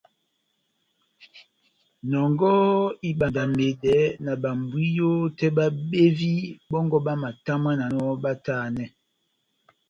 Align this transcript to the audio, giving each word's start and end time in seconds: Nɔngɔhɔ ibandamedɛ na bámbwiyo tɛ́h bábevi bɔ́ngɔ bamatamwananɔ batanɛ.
Nɔngɔhɔ 2.09 2.81
ibandamedɛ 3.09 3.97
na 4.25 4.31
bámbwiyo 4.43 5.09
tɛ́h 5.37 5.53
bábevi 5.57 6.33
bɔ́ngɔ 6.69 6.97
bamatamwananɔ 7.05 8.05
batanɛ. 8.23 8.85